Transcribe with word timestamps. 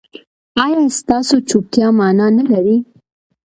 ایا 0.63 0.81
ستاسو 0.99 1.35
چوپتیا 1.49 1.87
معنی 1.97 2.27
نلري؟ 2.35 2.77